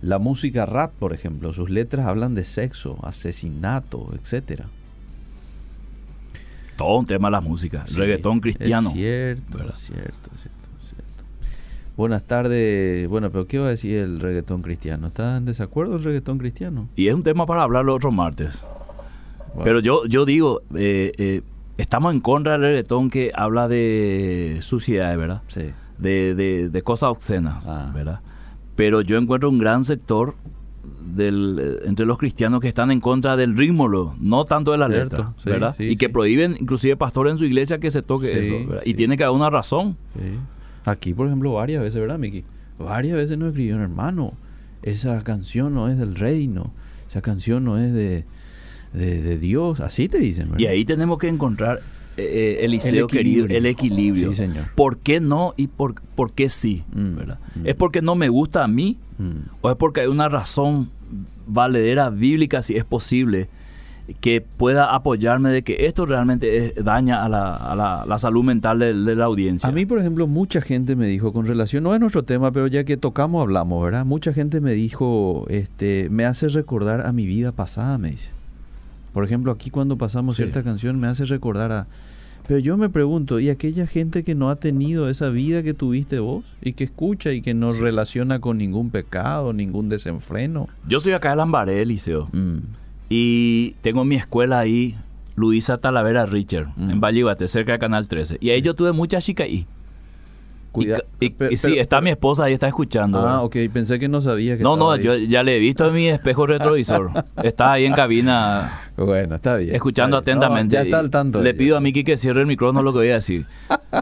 [0.00, 4.66] La música rap, por ejemplo, sus letras hablan de sexo, asesinato, etcétera.
[6.76, 7.84] Todo un tema la música.
[7.88, 8.90] Sí, reggaetón cristiano.
[8.90, 10.30] Es cierto, cierto, es cierto,
[10.80, 11.24] es cierto.
[11.96, 13.08] Buenas tardes.
[13.08, 15.08] Bueno, pero ¿qué va a decir el reggaetón cristiano?
[15.08, 16.88] ¿Está en desacuerdo el reggaetón cristiano?
[16.94, 18.62] Y es un tema para hablarlo otro martes.
[19.64, 21.42] Pero yo, yo digo, eh, eh,
[21.76, 25.42] estamos en contra del reggaetón que habla de suciedad, ¿verdad?
[25.48, 25.70] Sí.
[25.98, 27.90] De, de, de cosas obscenas, Ah.
[27.94, 28.20] ¿verdad?
[28.76, 30.34] Pero yo encuentro un gran sector
[31.14, 33.88] del, eh, entre los cristianos que están en contra del ritmo,
[34.20, 35.74] no tanto de la Cierto, sí, ¿verdad?
[35.76, 36.12] sí, y que sí.
[36.12, 38.82] prohíben inclusive pastores en su iglesia que se toque eso, ¿verdad?
[38.84, 39.96] Y tiene que haber una razón.
[40.14, 40.38] Sí.
[40.84, 42.44] Aquí, por ejemplo, varias veces, ¿verdad, Miki?
[42.78, 44.34] Varias veces nos escribieron, hermano,
[44.82, 46.72] esa canción no es del reino,
[47.10, 48.24] esa canción no es de,
[48.92, 50.58] de, de Dios, así te dicen, ¿verdad?
[50.60, 51.80] Y ahí tenemos que encontrar,
[52.16, 53.58] eh, eh, Eliseo El querido, equilibrio.
[53.58, 54.30] el equilibrio.
[54.30, 54.64] Sí, señor.
[54.74, 56.84] ¿Por qué no y por, por qué sí?
[56.94, 57.38] Mm, ¿verdad?
[57.54, 57.66] mm.
[57.66, 59.50] ¿Es porque no me gusta a mí Mm.
[59.62, 60.90] o es porque hay una razón
[61.46, 63.48] valedera bíblica, si es posible,
[64.20, 68.42] que pueda apoyarme de que esto realmente es- daña a la, a la- la salud
[68.44, 69.68] mental de, de la audiencia?
[69.68, 72.68] A mí, por ejemplo, mucha gente me dijo con relación, no es nuestro tema, pero
[72.68, 74.04] ya que tocamos, hablamos, ¿verdad?
[74.06, 78.30] Mucha gente me dijo, este, me hace recordar a mi vida pasada, me dice.
[79.12, 80.42] Por ejemplo, aquí cuando pasamos Sí.
[80.42, 81.86] cierta canción me hace recordar a...
[82.46, 86.18] Pero yo me pregunto, ¿y aquella gente que no ha tenido esa vida que tuviste
[86.18, 86.44] vos?
[86.62, 87.80] Y que escucha y que no Sí.
[87.82, 90.66] relaciona con ningún pecado, ningún desenfreno.
[90.88, 92.58] Yo soy acá de Lambaré, Liceo, Mm,
[93.10, 94.94] y tengo mi escuela ahí,
[95.36, 96.90] Luisa Talavera Richard, Mm.
[96.90, 98.38] en Valligate, cerca de Canal 13.
[98.40, 99.66] Y ahí yo tuve muchas chicas ahí.
[100.76, 103.18] Y, y- sí, pero- está mi esposa ahí, está escuchando.
[103.18, 105.28] Ah, ok, pensé que no sabía que No, no, estaba yo ahí.
[105.28, 107.10] ya le he visto en mi espejo retrovisor.
[107.42, 109.74] Está ahí en cabina Bueno, está bien.
[109.74, 110.38] escuchando está bien.
[110.40, 110.74] No, atentamente.
[110.74, 111.40] ya está al tanto.
[111.42, 111.80] Le pido a.
[111.80, 113.46] Miki que cierre el micrófono lo que voy a decir.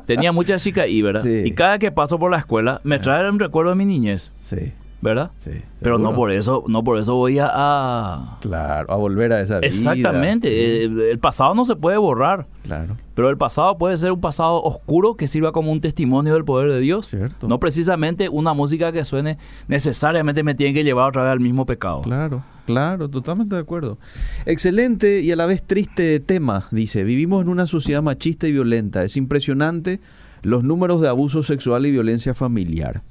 [0.07, 1.23] Tenía muchas chicas ahí, ¿verdad?
[1.25, 1.43] Sí.
[1.45, 4.73] Y cada que paso por la escuela me trae un recuerdo de mi niñez, Sí,
[5.01, 5.31] ¿verdad?
[5.37, 5.51] sí.
[5.81, 7.49] Pero no por eso, no por eso voy a...
[7.53, 9.69] a- Claro, a volver a esa vida.
[9.69, 10.49] Exactamente.
[10.85, 12.47] Eh, el pasado no se puede borrar.
[12.65, 16.45] claro, Pero el pasado puede ser un pasado oscuro que sirva como un testimonio del
[16.45, 17.07] poder de Dios.
[17.07, 17.47] cierto.
[17.47, 21.67] No precisamente una música que suene necesariamente me tiene que llevar otra vez al mismo
[21.67, 22.01] pecado.
[22.01, 23.99] Claro, claro, totalmente de acuerdo.
[24.45, 27.05] Excelente y a la vez triste tema, dice.
[27.05, 29.05] Vivimos en una sociedad machista y violenta.
[29.05, 30.01] Es impresionante
[30.43, 33.03] los números de abuso sexual y violencia familiar.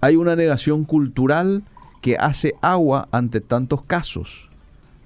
[0.00, 1.62] Hay una negación cultural
[2.02, 4.48] que hace agua ante tantos casos.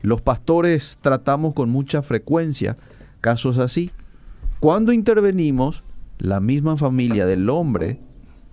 [0.03, 2.77] Los pastores tratamos con mucha frecuencia
[3.21, 3.91] casos así.
[4.61, 5.83] Cuando intervenimos,
[6.19, 7.99] la misma familia del hombre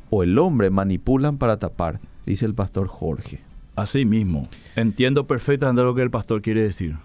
[0.10, 3.42] o el hombre manipulan para tapar, dice el pastor Jorge.
[3.76, 4.48] Así mismo.
[4.76, 6.96] Entiendo perfectamente lo que el pastor quiere decir.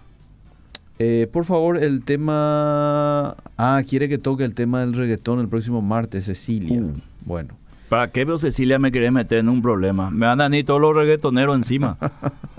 [0.99, 3.35] Eh, por favor, el tema...
[3.57, 6.81] Ah, quiere que toque el tema del reggaetón el próximo martes, Cecilia.
[6.81, 6.93] Uh.
[7.25, 7.55] Bueno.
[7.93, 10.09] ¿Para qué veo Cecilia me querés meter en un problema?
[10.09, 11.95] Me van a venir todos los reggaetoneros encima.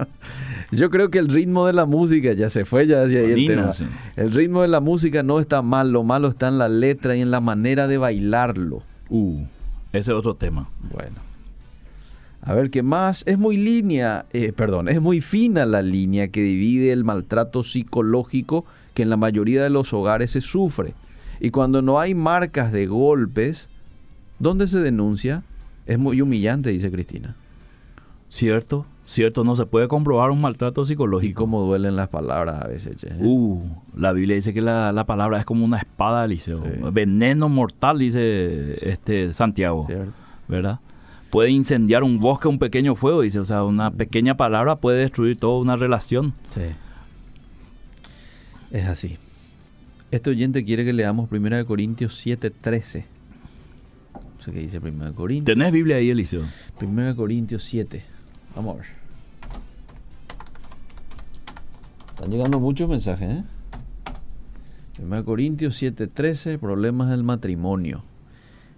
[0.70, 3.46] Yo creo que el ritmo de la música ya se fue, ya hacia ahí el
[3.48, 3.72] tema.
[3.72, 3.84] sí.
[4.14, 7.20] El ritmo de la música no está mal, lo malo está en la letra y
[7.20, 8.84] en la manera de bailarlo.
[9.08, 9.40] Uh,
[9.92, 10.70] ese es otro tema.
[10.92, 11.16] Bueno.
[12.40, 13.24] A ver, ¿qué más?
[13.26, 18.66] Es muy línea, eh, perdón, es muy fina la línea que divide el maltrato psicológico
[18.94, 20.94] que en la mayoría de los hogares se sufre.
[21.40, 23.68] Y cuando no hay marcas de golpes,
[24.38, 25.42] ¿Dónde se denuncia?
[25.86, 27.36] Es muy humillante, dice Cristina.
[28.30, 31.42] Cierto, cierto, no se puede comprobar un maltrato Y psicológico.
[31.42, 32.96] cómo duelen las palabras a veces.
[32.96, 33.08] che.
[33.20, 33.60] Uh,
[33.96, 36.56] la Biblia dice que la, la palabra es como una espada, Eliseo.
[36.62, 36.70] Sí.
[36.92, 40.12] Veneno mortal, dice este Santiago, ¿Cierto?
[40.48, 40.80] ¿verdad?
[41.30, 43.38] Puede incendiar un bosque, un pequeño fuego, dice.
[43.40, 46.32] O sea, una pequeña palabra puede destruir toda una relación.
[46.50, 46.62] Sí.
[48.70, 49.18] Es así.
[50.10, 53.04] Este oyente quiere que leamos 1 Corintios 7:13.
[54.46, 55.56] No sé qué dice 1 Corintios.
[55.56, 56.42] ¿Tenés Biblia ahí, Eliseo?
[56.82, 58.04] 1 Corintios 7.
[58.54, 58.86] Vamos a ver.
[62.10, 63.44] Están llegando muchos mensajes, ¿eh?
[65.02, 68.02] 1 Corintios 7:13, problemas del matrimonio.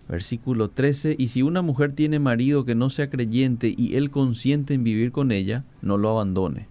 [0.09, 4.73] Versículo 13, y si una mujer tiene marido que no sea creyente y él consiente
[4.75, 6.69] en vivir con ella, no lo abandone.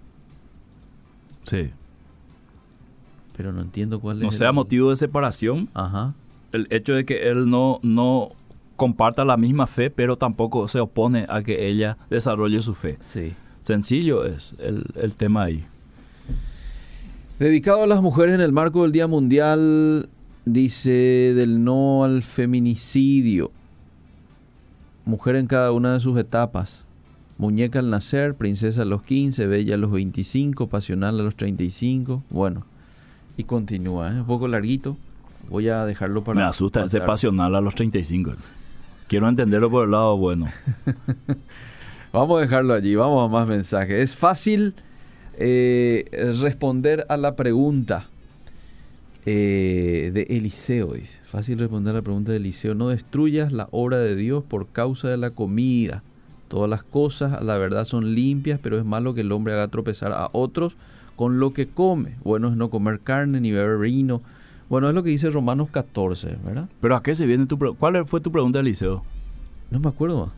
[1.44, 1.70] Sí.
[3.36, 4.38] Pero no entiendo cuál No es.
[4.38, 6.14] sea el- motivo de separación Ajá.
[6.54, 8.32] el hecho de que él no, no
[8.76, 12.98] comparta la misma fe, pero tampoco se opone a que ella desarrolle su fe.
[13.02, 13.34] Sí.
[13.62, 15.66] Sencillo es el, el tema ahí.
[17.40, 20.08] Dedicado a las mujeres en el marco del Día Mundial,
[20.46, 23.52] dice del no al feminicidio.
[25.04, 26.86] Mujer en cada una de sus etapas.
[27.38, 32.24] Muñeca al nacer, princesa a los 15, bella a los 25, pasional a los 35.
[32.30, 32.64] Bueno,
[33.36, 34.22] y continúa, ¿eh?
[34.22, 34.96] un poco larguito.
[35.50, 36.40] Voy a dejarlo para...
[36.40, 38.34] Me asusta ese pasional a los 35.
[39.08, 40.48] Quiero entenderlo por el lado bueno.
[42.12, 44.02] Vamos a dejarlo allí, vamos a más mensajes.
[44.02, 44.74] Es fácil
[45.38, 46.06] eh,
[46.42, 48.08] responder a la pregunta
[49.26, 51.20] eh, de Eliseo, dice.
[51.26, 52.74] Fácil responder a la pregunta de Eliseo.
[52.74, 56.04] No destruyas la obra de Dios por causa de la comida.
[56.48, 59.68] Todas las cosas, a la verdad, son limpias, pero es malo que el hombre haga
[59.68, 60.78] tropezar a otros
[61.18, 62.16] con lo que come.
[62.24, 64.22] Bueno es no comer carne ni beber vino.
[64.70, 66.68] Bueno, es lo que dice Romanos 14, ¿verdad?
[66.82, 69.04] Pero ¿a qué se viene tu ¿Cuál fue tu pregunta, Eliseo?
[69.70, 70.32] No me acuerdo.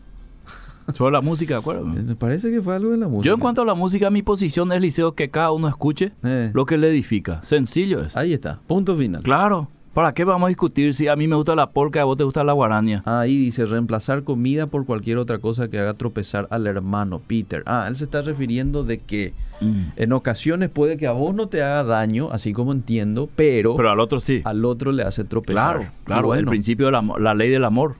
[0.94, 1.84] Sobre la música, ¿de acuerdo?
[1.84, 3.26] Me parece que fue algo de la música.
[3.26, 6.50] Yo en cuanto a la música, mi posición es, Liceo, que cada uno escuche Eh,
[6.54, 7.42] lo que le edifica.
[7.42, 8.16] Sencillo es.
[8.16, 9.22] Ahí está, punto final.
[9.22, 9.68] Claro.
[9.94, 12.16] ¿Para qué vamos a discutir si a mí me gusta la polca y a vos
[12.16, 13.02] te gusta la guarania?
[13.04, 17.62] Ahí dice reemplazar comida por cualquier otra cosa que haga tropezar al hermano Peter.
[17.66, 19.86] Ah, él se está refiriendo de que Mm.
[19.96, 23.90] en ocasiones puede que a vos no te haga daño, así como entiendo, pero, Pero
[23.90, 24.40] al otro sí.
[24.44, 25.76] al otro le hace tropezar.
[25.78, 26.20] Claro, claro.
[26.20, 27.96] El bueno, principio de la, la ley del amor.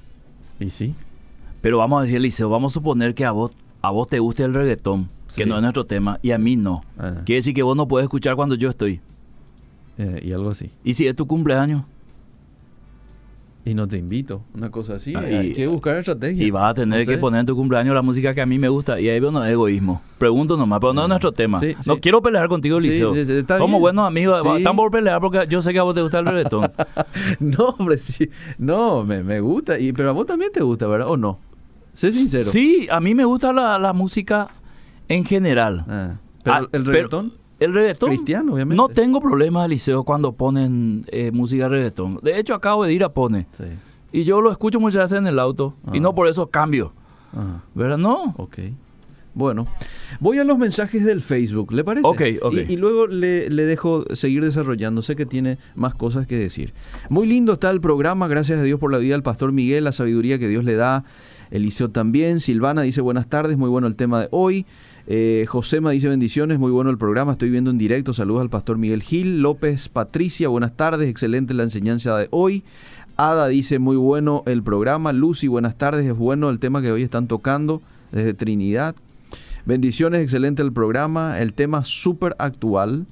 [0.60, 0.94] Y sí.
[1.60, 4.44] Pero vamos a decir, Liceo, vamos a suponer que a vos, a vos te guste
[4.44, 6.84] el reggaetón, que no es nuestro tema, y a mí no.
[6.96, 9.00] Ah, Quiere decir que vos no puedes escuchar cuando yo estoy.
[9.98, 10.70] Eh, y algo así.
[10.84, 11.84] ¿Y si es tu cumpleaños?
[13.64, 15.12] Y no te invito, una cosa así.
[15.14, 16.42] Ah, hay y- que buscar estrategia.
[16.46, 17.10] Y vas a tener No sé.
[17.12, 18.98] que poner en tu cumpleaños la música que a mí me gusta.
[18.98, 20.00] Y ahí veo no es egoísmo.
[20.16, 21.58] Pregunto nomás, pero no es nuestro tema.
[21.60, 22.00] Sí, No sí.
[22.00, 23.14] quiero pelear contigo, Liceo.
[23.14, 23.80] Somos bien.
[23.80, 24.40] buenos amigos.
[24.56, 26.70] Estamos por pelear porque yo sé que a vos te gusta el reggaetón.
[27.40, 28.30] no, hombre, sí.
[28.56, 29.78] No, me, me gusta.
[29.78, 31.08] Y, pero a vos también te gusta, ¿verdad?
[31.10, 31.38] ¿O no?
[31.92, 32.48] Sé sincero.
[32.48, 34.48] sí, a mí me gusta la, la música
[35.08, 35.84] en general.
[35.88, 37.32] Ah, pero Ah, el pero- reggaetón.
[37.60, 38.10] El reggaetón.
[38.10, 38.76] Cristiano, obviamente.
[38.76, 42.20] No tengo problemas, Liceo, cuando ponen eh, música reggaetón.
[42.22, 43.46] De hecho, acabo de ir a Pone.
[43.52, 43.64] Sí.
[44.12, 45.74] Y yo lo escucho muchas veces en el auto.
[45.92, 46.00] Y Ah.
[46.00, 46.92] no por eso cambio.
[47.32, 47.62] Ajá.
[47.74, 47.98] ¿Verdad?
[47.98, 48.34] No.
[48.38, 48.58] Ok.
[49.34, 49.66] Bueno,
[50.18, 52.04] voy a los mensajes del Facebook, ¿le parece?
[52.08, 52.54] Ok, ok.
[52.68, 56.72] Y, y luego le, le dejo seguir desarrollando, sé que tiene más cosas que decir.
[57.08, 59.92] Muy lindo está el programa, gracias a Dios por la vida del pastor Miguel, la
[59.92, 61.04] sabiduría que Dios le da.
[61.52, 64.66] Eliseo también, Silvana dice buenas tardes, muy bueno el tema de hoy.
[65.10, 68.76] Eh, Josema dice bendiciones, muy bueno el programa, estoy viendo en directo, saludos al pastor
[68.76, 69.40] Miguel Gil.
[69.40, 72.62] López Patricia, buenas tardes, excelente la enseñanza de hoy.
[73.16, 75.14] Ada dice muy bueno el programa.
[75.14, 77.80] Lucy, buenas tardes, es bueno el tema que hoy están tocando
[78.12, 78.96] desde Trinidad.
[79.64, 83.06] Bendiciones, excelente el programa, el tema súper actual,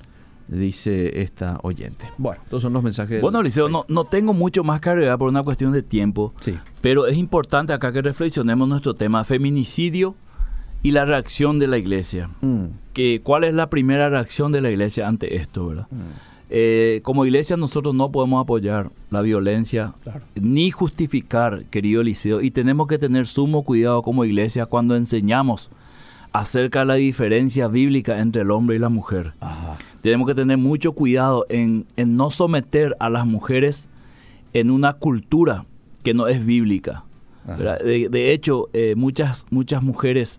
[0.49, 2.05] dice esta oyente.
[2.19, 3.23] Bueno, estos son los mensajes.
[3.23, 6.35] Bueno, Liceo, no, no tengo mucho más que agregar por una cuestión de tiempo.
[6.41, 10.15] Sí, Pero es importante acá que reflexionemos nuestro tema, feminicidio
[10.83, 12.31] y la reacción de la iglesia.
[12.41, 15.69] Mm, Que, ¿Cuál es la primera reacción de la iglesia ante esto?
[15.69, 15.87] ¿verdad?
[15.91, 15.97] mm,
[16.49, 20.21] Eh, como iglesia nosotros no podemos apoyar la violencia Claro.
[20.37, 25.71] ni justificar, querido Eliseo, y tenemos que tener sumo cuidado como iglesia cuando enseñamos
[26.33, 29.33] acerca de la diferencia bíblica entre el hombre y la mujer.
[29.41, 29.77] Ajá.
[30.03, 33.89] Tenemos que tener mucho cuidado en, en no someter a las mujeres
[34.53, 35.65] en una cultura
[36.05, 37.03] que no es bíblica.
[37.59, 40.39] De hecho, eh, muchas, muchas mujeres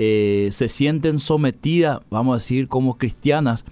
[0.00, 3.64] eh, se sienten sometidas, vamos a decir, como cristianas,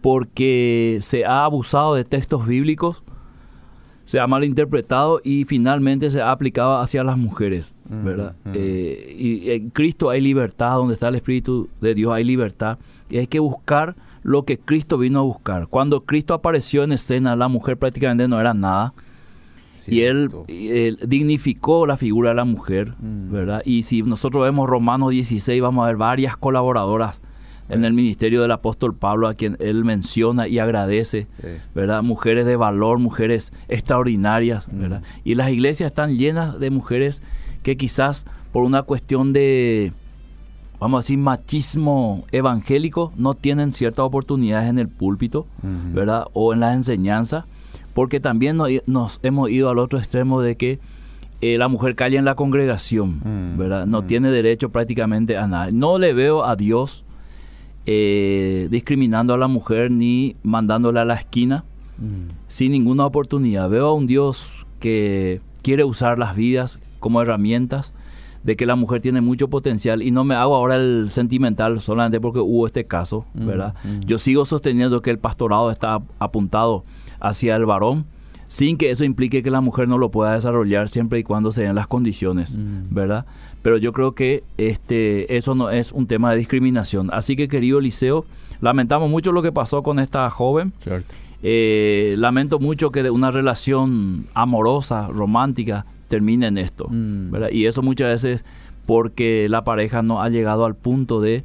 [0.00, 3.02] porque se ha abusado de textos bíblicos,
[4.06, 8.34] se ha malinterpretado y finalmente se ha aplicado hacia las mujeres, ¿verdad?
[8.54, 12.78] Eh, y en Cristo hay libertad, donde está el Espíritu de Dios hay libertad,
[13.10, 15.66] y hay que buscar lo que Cristo vino a buscar.
[15.66, 18.94] Cuando Cristo apareció en escena, la mujer prácticamente no era nada,
[19.86, 23.30] Y él, él, dignificó la figura de la mujer, Mm.
[23.32, 23.62] ¿verdad?
[23.64, 27.20] Y si nosotros vemos Romanos 16, vamos a ver varias colaboradoras
[27.68, 31.48] en el ministerio del apóstol Pablo a quien él menciona y agradece, Sí.
[31.74, 32.02] ¿verdad?
[32.02, 34.80] Mujeres de valor, mujeres extraordinarias, Mm.
[34.80, 35.02] ¿verdad?
[35.24, 37.22] Y las iglesias están llenas de mujeres
[37.62, 39.92] que quizás por una cuestión de,
[40.80, 45.46] vamos a decir, machismo evangélico, no tienen ciertas oportunidades en el púlpito.
[45.62, 46.24] ¿verdad?
[46.32, 47.44] O en las enseñanzas,
[47.98, 50.78] porque también no- nos hemos ido al otro extremo de que
[51.40, 53.86] eh, la mujer calla en la congregación, Mm, ¿verdad?
[53.86, 54.06] No mm.
[54.06, 55.70] tiene derecho prácticamente a nada.
[55.72, 57.04] No le veo a Dios
[57.86, 61.64] eh, discriminando a la mujer ni mandándola a la esquina
[61.98, 62.30] Mm.
[62.46, 63.68] sin ninguna oportunidad.
[63.68, 67.92] Veo a un Dios que quiere usar las vidas como herramientas,
[68.44, 72.20] de que la mujer tiene mucho potencial y no me hago ahora el sentimental solamente
[72.20, 73.74] porque hubo este caso, ¿verdad?
[74.06, 76.84] Yo sigo sosteniendo que el pastorado está apuntado
[77.20, 78.06] hacia el varón
[78.48, 81.62] sin que eso implique que la mujer no lo pueda desarrollar siempre y cuando se
[81.62, 82.94] den las condiciones, Mm.
[82.94, 83.26] ¿verdad?
[83.60, 87.10] Pero yo creo que este eso no es un tema de discriminación.
[87.12, 88.24] Así que querido Liceo,
[88.62, 90.72] lamentamos mucho lo que pasó con esta joven.
[91.42, 96.88] Eh, lamento mucho que de una relación amorosa, romántica, termine en esto.
[96.88, 97.30] Mm.
[97.30, 97.50] ¿verdad?
[97.52, 98.44] Y eso muchas veces
[98.86, 101.44] porque la pareja no ha llegado al punto de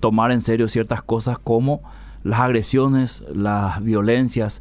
[0.00, 1.80] tomar en serio ciertas cosas como
[2.24, 4.60] las agresiones, las violencias,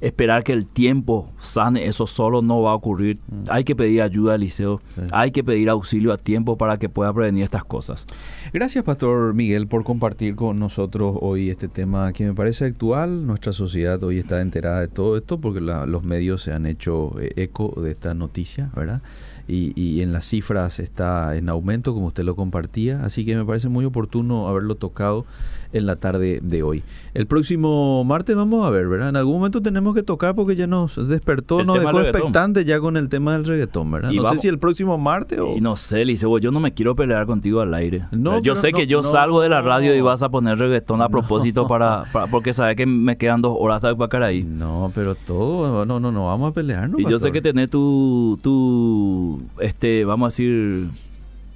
[0.00, 3.18] esperar que el tiempo sane, eso solo no va a ocurrir.
[3.28, 3.44] Mm.
[3.50, 5.02] Hay que pedir ayuda al liceo, Sí.
[5.12, 8.06] hay que pedir auxilio a tiempo para que pueda prevenir estas cosas.
[8.52, 13.26] Gracias, Pastor Miguel, por compartir con nosotros hoy este tema que me parece actual.
[13.26, 17.14] Nuestra sociedad hoy está enterada de todo esto porque la- los medios se han hecho
[17.20, 19.02] eh, eco de esta noticia, ¿verdad?
[19.48, 23.04] Y, y en las cifras está en aumento, como usted lo compartía.
[23.04, 25.26] Así que me parece muy oportuno haberlo tocado
[25.72, 26.84] en la tarde de hoy.
[27.14, 29.08] El próximo martes vamos a ver, ¿verdad?
[29.08, 32.80] En algún momento tenemos que tocar porque ya nos despertó, El nos dejó expectante ya
[32.80, 34.10] con el tema del reggaetón, ¿verdad?
[34.10, 35.56] Y no vamos- sé si el próximo martes o...
[35.56, 38.04] Y no sé, Liceo, yo no me quiero pelear contigo al aire.
[38.12, 41.02] No, yo sé no- que yo salgo de la radio y vas a poner reggaetón
[41.02, 44.42] a propósito para, para- porque sabes que me quedan dos horas hasta Pacaraí.
[44.44, 47.00] No, pero todo, no, no, no, vamos a pelearnos.
[47.00, 50.88] Y yo sé que tenés tu, tu, este, vamos a decir,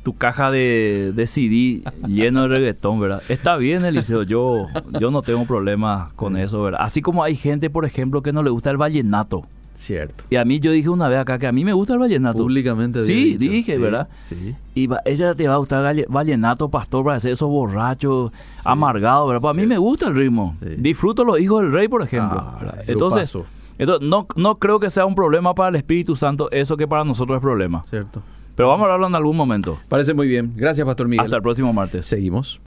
[0.05, 3.23] tu caja de, de CD lleno de reggaetón, ¿verdad?
[3.29, 4.67] Está bien, Eliseo, yo,
[5.01, 6.81] yo no tengo problema con eso, ¿verdad?
[6.83, 9.45] Así como hay gente, por ejemplo, que no le gusta el vallenato.
[9.77, 10.23] Cierto.
[10.31, 12.39] Y a mí yo dije una vez acá que a mí me gusta el vallenato.
[12.39, 13.03] Públicamente.
[13.03, 13.53] Sí, dicho.
[13.53, 14.09] dije, Sí, ¿verdad?
[14.23, 14.55] Sí.
[14.75, 18.31] Y va- ella te va a gustar vallenato, pastor, para hacer esos borrachos,
[18.65, 19.41] amargados, ¿verdad?
[19.41, 19.67] Pues a mí Sí.
[19.69, 20.55] me gusta el ritmo.
[20.61, 20.75] Sí.
[20.79, 22.39] Disfruto los hijos del rey, por ejemplo.
[22.41, 22.75] Ah.
[22.87, 23.37] Entonces,
[23.79, 27.03] entonces no, no creo que sea un problema para el Espíritu Santo eso que para
[27.05, 27.85] nosotros es problema.
[27.91, 28.23] Cierto.
[28.55, 29.79] Pero vamos a hablarlo en algún momento.
[29.89, 30.53] Parece muy bien.
[30.57, 31.25] Gracias, Pastor Miguel.
[31.25, 32.07] Hasta el próximo martes.
[32.07, 32.61] Seguimos.